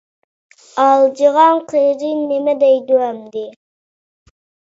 ئالجىغان 0.83 1.59
قېرى 1.73 2.09
نېمە 2.31 2.57
دەيدۇ 2.65 2.97
ئەمدى؟! 3.09 3.43